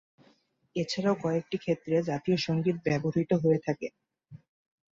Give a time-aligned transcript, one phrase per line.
[0.75, 3.87] এছাড়াও কয়েকটি ক্ষেত্রে জাতীয় সংগীত ব্যবহৃত হয়ে থাকে।